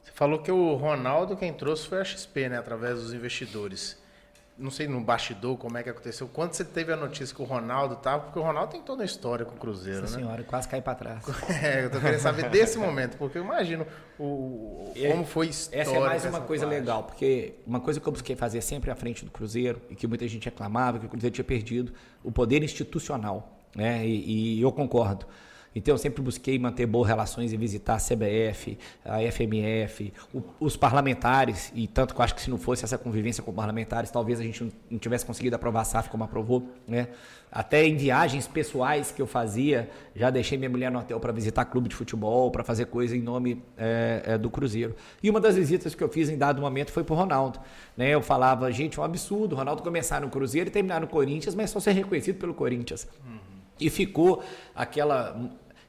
[0.00, 3.98] Você falou que o Ronaldo quem trouxe foi a XP, né, através dos investidores
[4.58, 6.28] não sei no bastidor como é que aconteceu.
[6.28, 9.06] Quando você teve a notícia que o Ronaldo estava, porque o Ronaldo tem toda a
[9.06, 10.22] história com o Cruzeiro, Nossa né?
[10.22, 11.24] senhora, quase cai para trás.
[11.62, 13.86] É, eu tô querendo saber desse momento, porque eu imagino
[14.18, 15.90] o, como foi histórico.
[15.90, 16.78] Essa é mais uma coisa parte.
[16.78, 20.06] legal, porque uma coisa que eu busquei fazer sempre à frente do Cruzeiro, e que
[20.06, 21.92] muita gente reclamava, que o Cruzeiro tinha perdido,
[22.22, 24.06] o poder institucional, né?
[24.06, 25.26] E, e eu concordo.
[25.76, 30.74] Então eu sempre busquei manter boas relações e visitar a CBF, a FMF, o, os
[30.74, 34.40] parlamentares, e tanto que eu acho que se não fosse essa convivência com parlamentares, talvez
[34.40, 37.08] a gente não tivesse conseguido aprovar a SAF como aprovou, né?
[37.52, 41.66] Até em viagens pessoais que eu fazia, já deixei minha mulher no hotel para visitar
[41.66, 44.96] clube de futebol, para fazer coisa em nome é, é, do Cruzeiro.
[45.22, 47.60] E uma das visitas que eu fiz em dado momento foi para o Ronaldo.
[47.96, 48.10] Né?
[48.10, 51.54] Eu falava, gente, é um absurdo o Ronaldo começar no Cruzeiro e terminar no Corinthians,
[51.54, 53.06] mas só ser reconhecido pelo Corinthians.
[53.24, 53.38] Uhum.
[53.78, 54.42] E ficou
[54.74, 55.38] aquela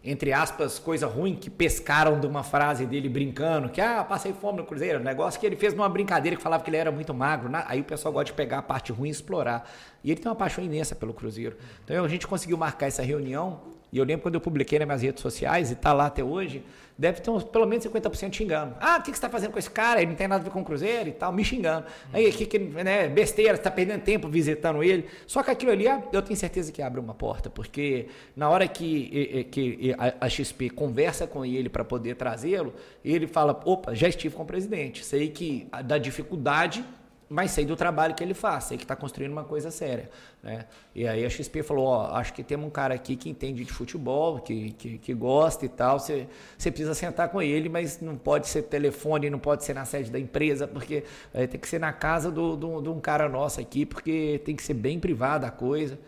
[0.09, 4.59] entre aspas, coisa ruim que pescaram de uma frase dele brincando, que ah, passei fome
[4.59, 7.49] no Cruzeiro, negócio que ele fez numa brincadeira que falava que ele era muito magro.
[7.67, 9.69] Aí o pessoal gosta de pegar a parte ruim e explorar.
[10.01, 11.57] E ele tem uma paixão imensa pelo Cruzeiro.
[11.83, 13.59] Então a gente conseguiu marcar essa reunião,
[13.97, 16.63] e eu lembro quando eu publiquei nas minhas redes sociais, e está lá até hoje,
[16.97, 18.75] deve ter uns, pelo menos 50% xingando.
[18.79, 20.01] Ah, o que, que você está fazendo com esse cara?
[20.01, 21.85] Ele não tem nada a ver com o Cruzeiro e tal, me xingando.
[22.13, 25.05] Aí, que, que né, besteira, você está perdendo tempo visitando ele.
[25.25, 28.67] Só que aquilo ali, ah, eu tenho certeza que abre uma porta, porque na hora
[28.67, 34.35] que, que a XP conversa com ele para poder trazê-lo, ele fala, opa, já estive
[34.35, 36.85] com o presidente, sei que da dificuldade
[37.29, 40.09] mas sei do trabalho que ele faz, sei que está construindo uma coisa séria.
[40.41, 40.65] Né?
[40.95, 43.71] E aí a XP falou, ó, acho que temos um cara aqui que entende de
[43.73, 48.47] futebol, que, que, que gosta e tal, você, precisa sentar com ele, mas não pode
[48.47, 51.91] ser telefone, não pode ser na sede da empresa, porque é, tem que ser na
[51.91, 55.47] casa de do, do, do um cara nosso aqui, porque tem que ser bem privada
[55.47, 55.99] a coisa.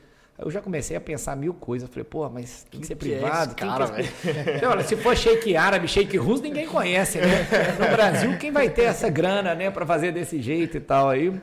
[0.42, 1.90] Eu já comecei a pensar mil coisas.
[1.90, 3.52] Falei, pô, mas tem que ser que privado.
[3.52, 4.56] É cara, que é...
[4.58, 7.48] então, olha, se for shake árabe, shake russo, ninguém conhece, né?
[7.80, 11.34] No Brasil, quem vai ter essa grana, né, para fazer desse jeito e tal aí?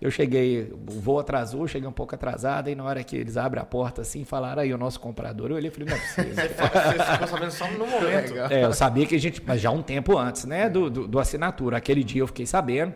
[0.00, 3.60] Eu cheguei, o voo atrasou, cheguei um pouco atrasado, e na hora que eles abrem
[3.60, 6.34] a porta assim, falaram aí o nosso comprador, eu olhei e falei, não é possível.
[6.34, 8.34] Você ficou sabendo só no momento.
[8.50, 11.18] É, eu sabia que a gente, mas já um tempo antes, né, do, do, do
[11.18, 11.76] assinatura.
[11.76, 12.94] Aquele dia eu fiquei sabendo,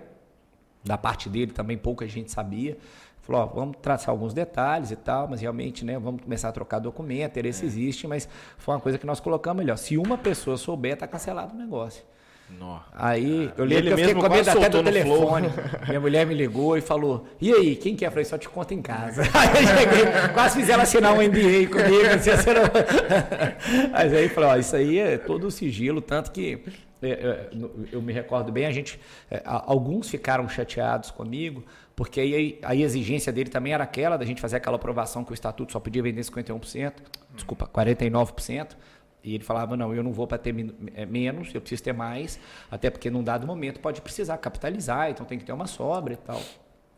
[0.83, 2.79] da parte dele também pouca gente sabia.
[3.27, 6.79] Falou, ó, vamos traçar alguns detalhes e tal, mas realmente, né, vamos começar a trocar
[6.79, 7.67] documento, interesse é.
[7.67, 9.79] existe, mas foi uma coisa que nós colocamos melhor.
[9.79, 12.05] Se uma pessoa souber, tá cancelado o negócio.
[12.93, 15.49] Aí eu lembro que eu fiquei com medo até do telefone.
[15.89, 18.09] Minha mulher me ligou e falou: E aí, quem que é?
[18.09, 19.23] Eu falei: Só te conto em casa.
[19.33, 22.07] aí eu cheguei, quase fiz ela assinar um NDA comigo.
[22.15, 22.31] Assim,
[23.91, 26.63] Mas aí falou: Ó, isso aí é todo o sigilo, tanto que
[27.03, 27.51] é, é,
[27.93, 28.99] eu me recordo bem, a gente,
[29.31, 31.65] é, alguns ficaram chateados comigo,
[31.97, 35.35] porque aí a exigência dele também era aquela da gente fazer aquela aprovação que o
[35.35, 36.93] estatuto só podia vender 51%,
[37.35, 38.77] desculpa, 49%.
[39.23, 40.55] E ele falava, não, eu não vou para ter
[40.95, 42.39] é, menos, eu preciso ter mais,
[42.71, 46.17] até porque num dado momento pode precisar capitalizar, então tem que ter uma sobra e
[46.17, 46.43] tal.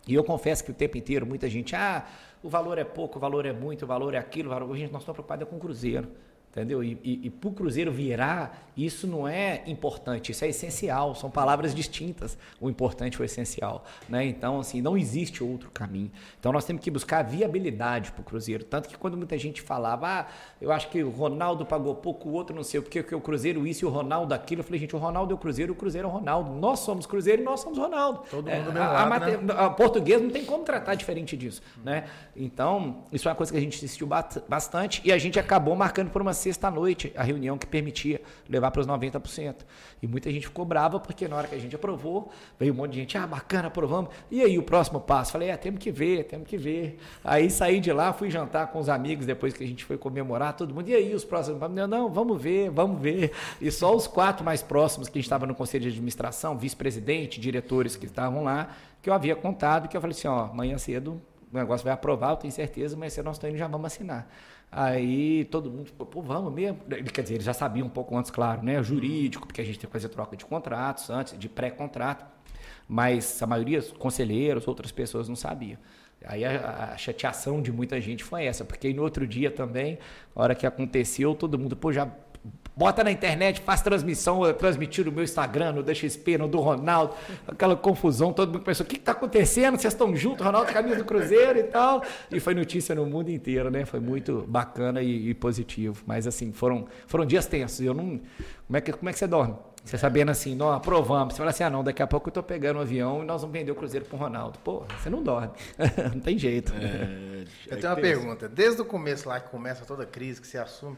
[0.09, 2.05] E eu confesso que o tempo inteiro muita gente, ah,
[2.43, 4.77] o valor é pouco, o valor é muito, o valor é aquilo, o valor...
[4.77, 6.09] gente, nós estamos preocupados com o Cruzeiro.
[6.57, 6.83] Entendeu?
[6.83, 11.31] E, e, e para o Cruzeiro virar, isso não é importante, isso é essencial, são
[11.31, 13.85] palavras distintas, o importante e o essencial.
[14.09, 14.25] Né?
[14.25, 16.11] Então, assim, não existe outro caminho.
[16.40, 18.64] Então, nós temos que buscar viabilidade para o Cruzeiro.
[18.64, 20.27] Tanto que quando muita gente falava, ah,
[20.59, 23.21] eu acho que o Ronaldo pagou pouco, o outro não sei o que, que o
[23.21, 25.77] Cruzeiro isso e o Ronaldo aquilo, eu falei, gente, o Ronaldo é o Cruzeiro, o
[25.77, 26.53] Cruzeiro é o Ronaldo.
[26.53, 28.23] Nós somos Cruzeiro e nós somos Ronaldo.
[28.31, 29.55] Todo mundo é, mesmo a, lado, a, né?
[29.59, 31.61] a, português não tem como tratar diferente disso.
[31.85, 32.05] Né?
[32.35, 36.11] Então, isso é uma coisa que a gente insistiu bastante e a gente acabou marcando
[36.11, 39.57] por uma sexta-noite a reunião que permitia levar para os 90%.
[40.01, 42.93] E muita gente ficou brava porque na hora que a gente aprovou, veio um monte
[42.93, 44.11] de gente, ah, bacana, aprovamos.
[44.31, 45.33] E aí o próximo passo?
[45.33, 46.99] Falei, é, temos que ver, temos que ver.
[47.25, 50.57] Aí saí de lá, fui jantar com os amigos depois que a gente foi comemorar,
[50.57, 50.89] todo mundo.
[50.89, 51.61] E aí os próximos?
[51.89, 53.33] Não, vamos ver, vamos ver.
[53.61, 57.41] E só os quatro mais próximos que a gente estava no conselho de administração, vice-presidente,
[57.41, 58.71] diretores que estavam lá,
[59.03, 61.21] que eu havia contado, que eu falei assim, ó, amanhã cedo
[61.53, 64.29] o negócio vai aprovar, eu tenho certeza, mas se nós estamos indo, já vamos assinar.
[64.71, 66.79] Aí todo mundo pô, vamos mesmo.
[67.13, 68.83] Quer dizer, ele já sabia um pouco antes, claro, né?
[68.83, 72.25] Jurídico, porque a gente tem que fazer troca de contratos antes, de pré-contrato.
[72.89, 75.79] Mas a maioria, conselheiros, outras pessoas não sabiam.
[76.25, 79.99] Aí a, a, chateação de muita gente foi essa, porque no outro dia também,
[80.35, 82.07] hora que aconteceu, todo mundo, pô, já
[82.77, 87.15] Bota na internet, faz transmissão, transmitir no meu Instagram, no DXP, no do Ronaldo,
[87.49, 89.79] aquela confusão, todo mundo pensou, o que está acontecendo?
[89.79, 92.03] Vocês estão juntos, Ronaldo caminho do Cruzeiro e tal.
[92.31, 93.87] E foi notícia no mundo inteiro, né?
[93.87, 96.03] Foi muito bacana e, e positivo.
[96.07, 97.81] Mas assim, foram, foram dias tensos.
[97.81, 98.21] Eu não.
[98.67, 99.57] Como é que, como é que você dorme?
[99.87, 101.33] Você sabendo assim, não, aprovamos.
[101.33, 103.41] Você fala assim, ah, não, daqui a pouco eu tô pegando um avião e nós
[103.41, 104.59] vamos vender o Cruzeiro pro Ronaldo.
[104.59, 105.53] Pô, você não dorme.
[106.13, 106.75] não tem jeito.
[106.75, 108.49] É, eu tenho uma pergunta.
[108.49, 110.97] Desde o começo lá, que começa toda a crise, que se assume,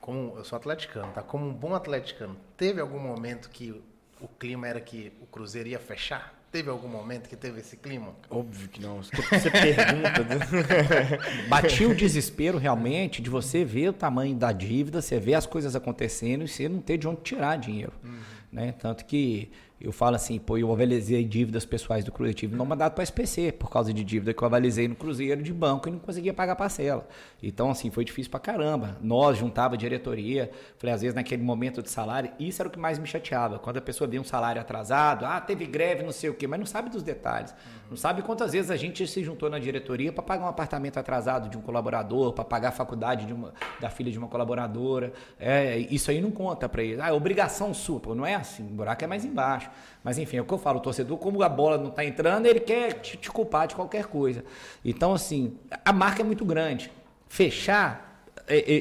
[0.00, 1.22] como eu sou atleticano, tá?
[1.22, 3.82] Como um bom atleticano, teve algum momento que
[4.20, 6.38] o clima era que o Cruzeiro ia fechar?
[6.50, 8.12] Teve algum momento que teve esse clima?
[8.28, 9.00] Óbvio que não.
[9.00, 10.24] Você pergunta.
[10.24, 11.46] Né?
[11.48, 15.76] Batia o desespero realmente de você ver o tamanho da dívida, você ver as coisas
[15.76, 17.92] acontecendo e você não ter de onde tirar dinheiro.
[18.02, 18.18] Uhum.
[18.52, 18.72] Né?
[18.72, 22.92] Tanto que eu falo assim, pô, eu avalizei dívidas pessoais do Cruzeiro, tive não mandado
[22.92, 25.98] para SPC por causa de dívida que eu avalizei no Cruzeiro de banco e não
[25.98, 27.08] conseguia pagar parcela.
[27.42, 28.98] Então, assim, foi difícil para caramba.
[29.00, 32.98] Nós juntava diretoria, falei, às vezes naquele momento de salário, isso era o que mais
[32.98, 33.58] me chateava.
[33.58, 36.58] Quando a pessoa vê um salário atrasado, ah, teve greve, não sei o quê, mas
[36.58, 37.54] não sabe dos detalhes.
[37.88, 41.48] Não sabe quantas vezes a gente se juntou na diretoria para pagar um apartamento atrasado
[41.48, 45.12] de um colaborador, para pagar a faculdade de uma, da filha de uma colaboradora.
[45.38, 47.00] É, isso aí não conta para ele.
[47.00, 47.98] Ah, é obrigação sua.
[47.98, 49.69] Pô, não é assim, o buraco é mais embaixo.
[50.02, 52.46] Mas enfim, é o que eu falo, o torcedor, como a bola não está entrando,
[52.46, 54.44] ele quer te, te culpar de qualquer coisa.
[54.84, 56.90] Então, assim, a marca é muito grande.
[57.28, 58.09] Fechar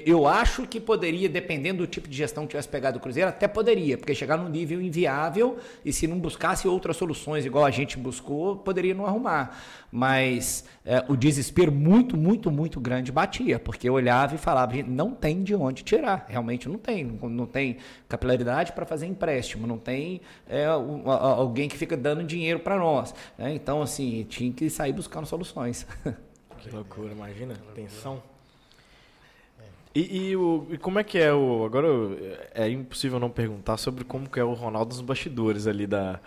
[0.06, 3.48] eu acho que poderia, dependendo do tipo de gestão que tivesse pegado o Cruzeiro, até
[3.48, 7.98] poderia, porque chegar num nível inviável e se não buscasse outras soluções igual a gente
[7.98, 9.58] buscou, poderia não arrumar.
[9.92, 15.12] Mas é, o desespero muito, muito, muito grande batia, porque eu olhava e falava, não
[15.12, 17.78] tem de onde tirar, realmente não tem, não, não tem
[18.08, 23.14] capilaridade para fazer empréstimo, não tem é, alguém que fica dando dinheiro para nós.
[23.38, 23.54] Né?
[23.54, 25.86] Então, assim, tinha que sair buscando soluções.
[26.60, 28.22] Que loucura, imagina, tensão.
[29.94, 31.66] E, e, o, e como é que é o.
[31.66, 31.88] Agora
[32.54, 36.20] é impossível não perguntar sobre como que é o Ronaldo nos bastidores ali da.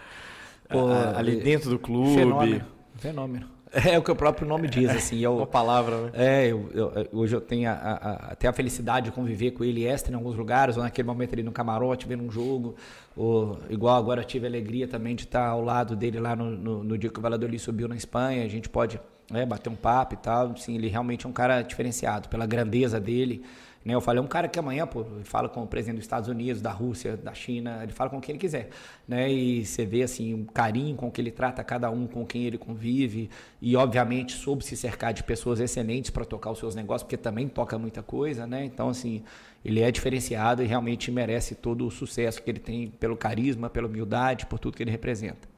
[0.68, 2.14] Pô, a, ali dentro do clube.
[2.14, 2.64] Fenômeno.
[2.96, 3.53] Fenômeno.
[3.72, 5.18] É o que o próprio nome diz, assim.
[5.20, 6.11] Eu, Uma palavra, né?
[6.12, 9.87] É, eu, eu, hoje eu tenho a, a, até a felicidade de conviver com ele
[9.87, 12.75] extra em alguns lugares, ou naquele momento ali no camarote, vendo um jogo,
[13.16, 16.85] ou igual agora tive a alegria também de estar ao lado dele lá no, no,
[16.85, 20.14] no dia que o Valladolid subiu na Espanha, a gente pode né, bater um papo
[20.14, 20.56] e tal.
[20.56, 23.44] Sim, ele realmente é um cara diferenciado pela grandeza dele.
[23.85, 23.94] Né?
[23.94, 26.28] Eu falei, é um cara que amanhã pô, ele fala com o presidente dos Estados
[26.28, 28.70] Unidos, da Rússia, da China, ele fala com quem ele quiser.
[29.06, 29.30] Né?
[29.30, 32.58] E você vê assim, o carinho com que ele trata cada um, com quem ele
[32.58, 33.28] convive.
[33.61, 37.48] E, obviamente, soube se cercar de pessoas excelentes para tocar os seus negócios, porque também
[37.48, 38.46] toca muita coisa.
[38.46, 38.64] Né?
[38.64, 39.22] Então, assim,
[39.64, 43.87] ele é diferenciado e realmente merece todo o sucesso que ele tem pelo carisma, pela
[43.87, 45.48] humildade, por tudo que ele representa.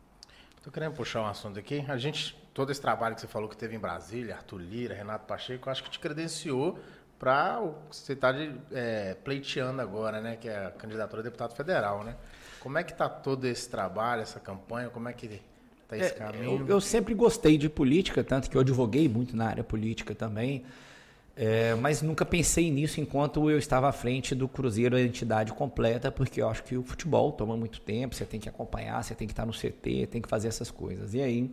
[0.57, 1.85] Estou querendo puxar um assunto aqui.
[1.87, 5.27] A gente todo esse trabalho que você falou que teve em Brasília, Arthur Lira, Renato
[5.27, 6.79] Pacheco, acho que te credenciou
[7.19, 8.33] para o que você está
[8.73, 10.37] é, pleiteando agora, né?
[10.37, 12.17] Que é a candidatura a deputado federal, né?
[12.61, 14.89] Como é que está todo esse trabalho, essa campanha?
[14.89, 15.41] Como é que
[15.83, 16.61] está esse é, caminho?
[16.61, 20.65] Eu, eu, sempre gostei de política, tanto que eu advoguei muito na área política também.
[21.37, 26.13] É, mas nunca pensei nisso enquanto eu estava à frente do Cruzeiro, a entidade completa,
[26.13, 29.27] porque eu acho que o futebol toma muito tempo, você tem que acompanhar, você tem
[29.27, 31.13] que estar no CT, tem que fazer essas coisas.
[31.13, 31.51] E aí,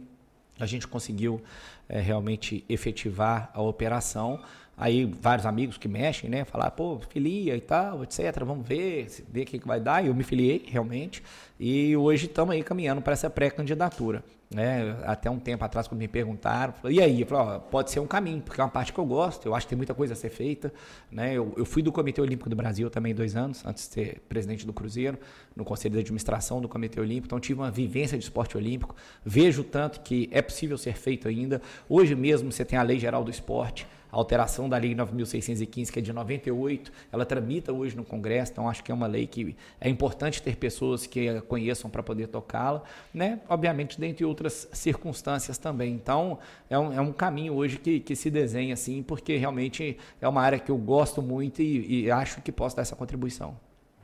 [0.59, 1.41] a gente conseguiu
[1.87, 4.41] é, realmente efetivar a operação.
[4.81, 6.43] Aí vários amigos que mexem, né?
[6.43, 8.43] Falar, pô, filia e tal, etc.
[8.43, 10.03] Vamos ver, ver o que, que vai dar.
[10.03, 11.21] Eu me filiei realmente.
[11.59, 14.23] E hoje estamos aí caminhando para essa pré-candidatura.
[14.49, 14.97] Né?
[15.05, 17.21] Até um tempo atrás, quando me perguntaram, falei, e aí?
[17.21, 19.67] Eu falei, pode ser um caminho, porque é uma parte que eu gosto, eu acho
[19.67, 20.73] que tem muita coisa a ser feita.
[21.11, 21.35] Né?
[21.35, 24.65] Eu, eu fui do Comitê Olímpico do Brasil também dois anos, antes de ser presidente
[24.65, 25.19] do Cruzeiro,
[25.55, 29.63] no Conselho de Administração do Comitê Olímpico, então tive uma vivência de esporte olímpico, vejo
[29.63, 31.61] tanto que é possível ser feito ainda.
[31.87, 35.99] Hoje mesmo você tem a Lei Geral do Esporte, a alteração da Lei 9.615, que
[35.99, 39.55] é de 98, ela tramita hoje no Congresso, então acho que é uma lei que
[39.79, 43.39] é importante ter pessoas que a conheçam para poder tocá-la, né?
[43.47, 45.93] obviamente, dentre outras circunstâncias também.
[45.93, 50.27] Então, é um, é um caminho hoje que, que se desenha assim, porque realmente é
[50.27, 53.57] uma área que eu gosto muito e, e acho que posso dar essa contribuição.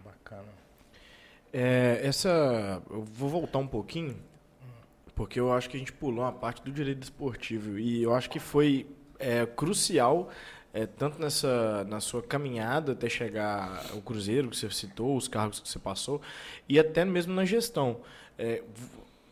[0.03, 0.47] Bacana.
[1.51, 4.15] É, essa, eu vou voltar um pouquinho,
[5.15, 8.29] porque eu acho que a gente pulou uma parte do direito esportivo e eu acho
[8.29, 8.85] que foi
[9.19, 10.29] é crucial,
[10.73, 15.59] é, tanto nessa, na sua caminhada até chegar ao Cruzeiro, que você citou, os cargos
[15.59, 16.21] que você passou,
[16.67, 17.97] e até mesmo na gestão.
[18.37, 18.61] É,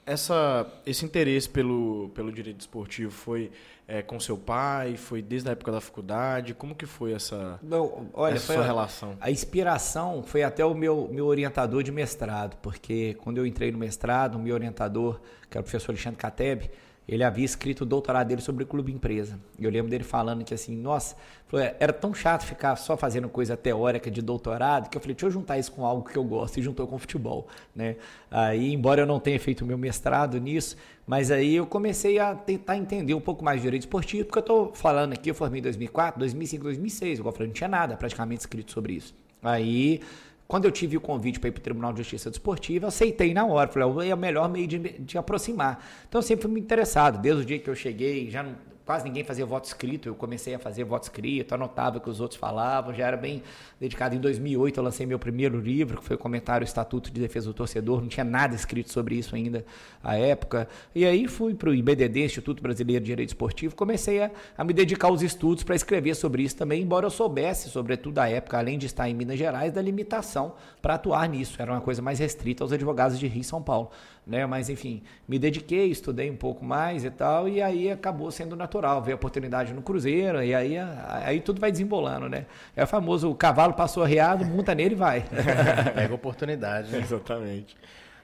[0.05, 3.51] essa, esse interesse pelo, pelo direito esportivo foi
[3.87, 4.97] é, com seu pai?
[4.97, 6.53] Foi desde a época da faculdade?
[6.53, 9.17] Como que foi essa, Não, olha, essa sua a, relação?
[9.19, 13.77] A inspiração foi até o meu, meu orientador de mestrado, porque quando eu entrei no
[13.77, 15.19] mestrado, o meu orientador,
[15.49, 16.69] que era o professor Alexandre Cateb,
[17.07, 19.39] ele havia escrito o doutorado dele sobre clube empresa.
[19.59, 21.15] E eu lembro dele falando que assim, nossa,
[21.53, 25.27] é, era tão chato ficar só fazendo coisa teórica de doutorado, que eu falei, deixa
[25.27, 27.95] eu juntar isso com algo que eu gosto, e juntou com futebol, né?
[28.31, 32.77] Aí, embora eu não tenha feito meu mestrado nisso, mas aí eu comecei a tentar
[32.77, 35.63] entender um pouco mais de direito esportivo, porque eu estou falando aqui, eu formei em
[35.63, 39.13] 2004, 2005, 2006, igual eu falei, não tinha nada praticamente escrito sobre isso.
[39.43, 40.01] Aí
[40.47, 43.33] quando eu tive o convite para ir para o Tribunal de Justiça Desportiva, eu aceitei
[43.33, 43.67] na hora.
[43.67, 45.83] Falei, é o melhor meio de, de aproximar.
[46.07, 47.19] Então, eu sempre fui me interessado.
[47.19, 48.55] Desde o dia que eu cheguei, já não,
[48.85, 50.07] quase ninguém fazia voto escrito.
[50.07, 53.41] Eu comecei a fazer voto escrito, anotava o que os outros falavam, já era bem
[53.79, 54.15] dedicado.
[54.15, 57.53] Em 2008 eu lancei meu primeiro livro, que foi o comentário Estatuto de Defesa do
[57.53, 58.01] Torcedor.
[58.01, 59.65] Não tinha nada escrito sobre isso ainda
[60.03, 60.67] à época.
[60.93, 64.73] E aí fui para o IBDD, Instituto Brasileiro de Direito Esportivo, comecei a, a me
[64.73, 68.77] dedicar aos estudos para escrever sobre isso também, embora eu soubesse, sobretudo à época, além
[68.77, 71.61] de estar em Minas Gerais, da limitação para atuar nisso.
[71.61, 73.91] Era uma coisa mais restrita aos advogados de Rio e São Paulo
[74.25, 74.45] né?
[74.45, 78.74] Mas enfim, me dediquei, estudei um pouco mais e tal, e aí acabou sendo natural,
[79.01, 80.75] veio a oportunidade no Cruzeiro, e aí,
[81.23, 82.45] aí tudo vai desembolando, né?
[82.75, 85.25] É o famoso, o cavalo passou arriado, monta nele e vai.
[85.93, 86.91] Pega oportunidade.
[86.91, 86.99] Né?
[86.99, 87.75] Exatamente.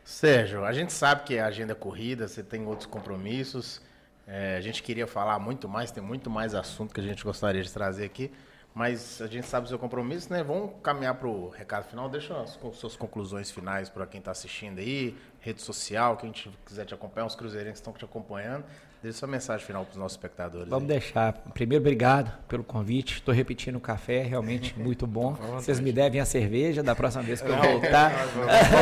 [0.03, 3.81] Sérgio, a gente sabe que a agenda é corrida, você tem outros compromissos,
[4.27, 7.61] é, a gente queria falar muito mais, tem muito mais assunto que a gente gostaria
[7.61, 8.31] de trazer aqui,
[8.73, 10.43] mas a gente sabe o seu compromisso, né?
[10.43, 12.07] Vamos caminhar para o recado final.
[12.07, 16.93] Deixa as, suas conclusões finais para quem está assistindo aí, rede social, quem quiser te
[16.93, 18.63] acompanhar, os cruzeirenses que estão te acompanhando.
[19.01, 20.67] Deixa sua mensagem final para os nossos espectadores.
[20.69, 20.99] Vamos aí.
[20.99, 21.33] deixar.
[21.55, 23.15] Primeiro, obrigado pelo convite.
[23.15, 25.35] Estou repetindo o café, realmente muito bom.
[25.55, 28.11] Vocês me devem a cerveja da próxima vez que eu voltar.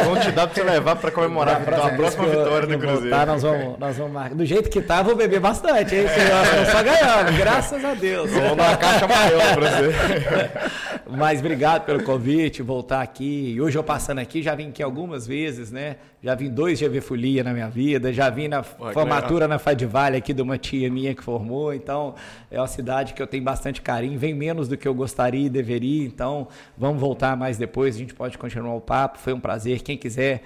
[0.03, 3.01] Vamos te dar para você levar para comemorar a próxima, vitória do Cruzeiro.
[3.01, 4.35] Voltar, nós vamos, nós vamos marcar.
[4.35, 6.05] Do jeito que tá, vou beber bastante, hein?
[6.09, 6.65] Senhor?
[6.69, 8.29] Só ganhando, graças a Deus.
[8.29, 10.99] Vamos dar uma caixa maior para você.
[11.09, 13.53] Mas obrigado pelo convite, voltar aqui.
[13.53, 15.95] E hoje eu passando aqui, já vim aqui algumas vezes, né?
[16.21, 19.57] Já vim dois GV Folia na minha vida, já vim na formatura na
[20.17, 22.15] Aqui de uma tia minha que formou, então
[22.49, 25.49] é uma cidade que eu tenho bastante carinho, vem menos do que eu gostaria e
[25.49, 29.81] deveria, então vamos voltar mais depois, a gente pode continuar o papo, foi um prazer.
[29.81, 30.43] Quem quiser,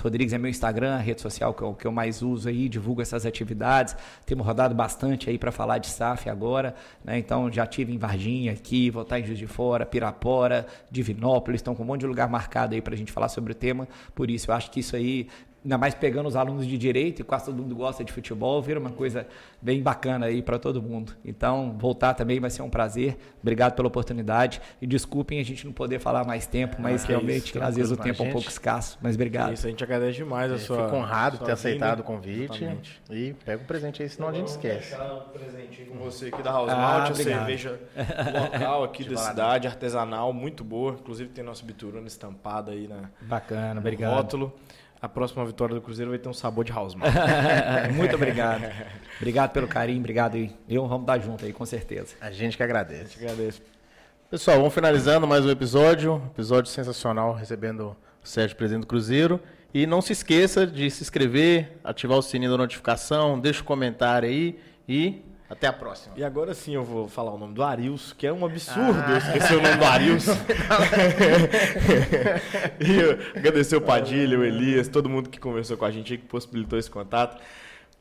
[0.00, 3.00] Rodrigues é meu Instagram, a rede social que eu, que eu mais uso aí, divulgo
[3.00, 3.96] essas atividades.
[4.26, 7.18] Temos rodado bastante aí para falar de SAF agora, né?
[7.18, 11.74] Então já tive em Varginha aqui, vou estar em Juiz de Fora, Pirapora, Divinópolis, estão
[11.74, 14.30] com um monte de lugar marcado aí para a gente falar sobre o tema, por
[14.30, 15.28] isso eu acho que isso aí
[15.64, 18.80] ainda mais pegando os alunos de direito, e quase todo mundo gosta de futebol, vira
[18.80, 19.26] uma coisa
[19.60, 21.14] bem bacana aí para todo mundo.
[21.24, 23.16] Então, voltar também vai ser um prazer.
[23.42, 24.60] Obrigado pela oportunidade.
[24.80, 27.92] E desculpem a gente não poder falar mais tempo, mas ah, realmente, isso, às vezes,
[27.92, 28.98] o tempo é um pouco escasso.
[29.02, 29.52] Mas obrigado.
[29.52, 30.84] Isso, a gente agradece demais a sua.
[30.84, 32.64] Fico honrado por ter aceitado o convite.
[32.64, 33.02] Exatamente.
[33.10, 34.96] E pega o presente aí, senão a gente esquece.
[34.96, 37.80] Vou um presente com você aqui da House ah, Malt, a cerveja
[38.52, 40.92] local aqui da cidade, artesanal, muito boa.
[40.92, 44.14] Inclusive tem nosso biturano estampado aí na, Bacana, obrigado.
[44.14, 44.52] rótulo
[45.00, 46.94] a próxima vitória do Cruzeiro vai ter um sabor de house
[47.94, 48.64] Muito obrigado.
[49.20, 50.50] Obrigado pelo carinho, obrigado aí.
[50.66, 52.14] Eu vamos dar junto aí, com certeza.
[52.20, 53.00] A gente que agradece.
[53.00, 53.62] A gente agradece.
[54.30, 56.22] Pessoal, vamos finalizando mais um episódio.
[56.32, 59.38] Episódio sensacional, recebendo o Sérgio, presidente do Cruzeiro.
[59.74, 63.66] E não se esqueça de se inscrever, ativar o sininho da notificação, deixa o um
[63.66, 64.58] comentário aí
[64.88, 66.14] e até a próxima.
[66.16, 69.10] E agora sim eu vou falar o nome do Arius, que é um absurdo ah.
[69.10, 70.26] eu esquecer o nome do Arius.
[72.78, 73.00] e
[73.36, 76.78] agradecer o Padilha, o Elias, todo mundo que conversou com a gente e que possibilitou
[76.78, 77.42] esse contato.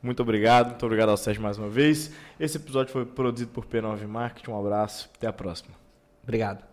[0.02, 2.12] Muito obrigado, muito obrigado ao Sérgio mais uma vez.
[2.40, 4.52] Esse episódio foi produzido por P9 Marketing.
[4.52, 5.74] Um abraço, até a próxima.
[6.22, 6.64] Obrigado.